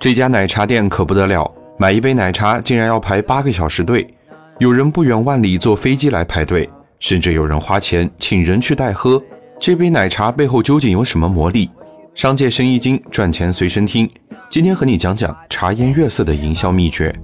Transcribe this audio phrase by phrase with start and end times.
[0.00, 1.46] 这家奶茶店可不得了，
[1.78, 4.06] 买一杯奶茶竟然要排八个小时队，
[4.58, 6.66] 有人不远万里坐飞机来排队，
[7.00, 9.22] 甚至有人花钱请人去代喝。
[9.60, 11.68] 这杯奶茶背后究竟有什么魔力？
[12.14, 14.08] 商界生意经，赚钱随身听。
[14.48, 17.14] 今天和你讲讲茶颜悦色的营销秘诀。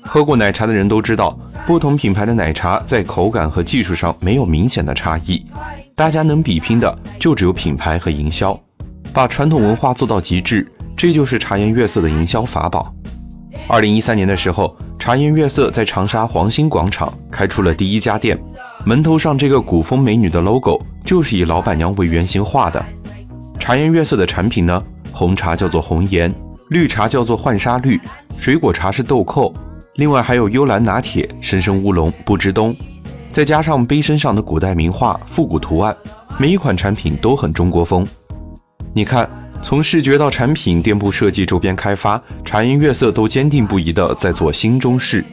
[0.00, 1.36] 喝过奶茶的人都知道，
[1.66, 5.44] 不同品牌的奶茶在口感和技术上没有明显的差异，
[5.96, 8.56] 大家能比拼的就只有品牌和营销，
[9.12, 12.92] 把传统文化做到极致，这就是茶颜悦色的营销法宝。
[13.66, 18.38] 二零一三年的时候，茶颜悦色在长沙黄兴广场开出了第一家店，
[18.84, 22.84] 门头上这个古风美女的 logo 就是以老板娘为原型画的。
[23.58, 26.32] 茶颜悦色的产品呢，红茶叫做红颜，
[26.68, 27.98] 绿茶叫做浣纱绿，
[28.36, 29.52] 水果茶是豆蔻，
[29.94, 32.76] 另外还有幽兰拿铁、生生乌龙、不知冬，
[33.32, 35.96] 再加上杯身上的古代名画、复古图案，
[36.36, 38.06] 每一款产品都很中国风。
[38.92, 39.28] 你看，
[39.64, 45.24] 从视觉到产品、店铺设计、周边开发，茶颜悦色都坚定不移地在做新中式，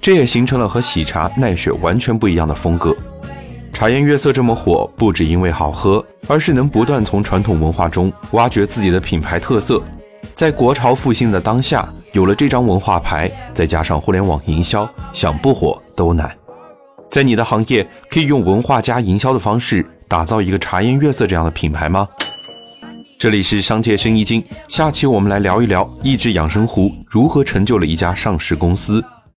[0.00, 2.96] 这也形成了和喜茶、奈雪完全不一样的风格。
[3.72, 9.82] 茶颜悦色这么火，不只因为好喝，而是能不断从传统文化中挖掘自己的品牌特色。
[10.32, 16.30] 在国潮复兴的当下，有了这张文化牌，再加上互联网营销，想不火都难。
[17.10, 22.08] 在你的行业，可以用文化加营销的方式打造一个茶颜悦色这样的品牌吗？
[23.22, 29.00] 这里是商界生意经，下期我们来聊一聊益智养生壶如何成就了一家上市公司。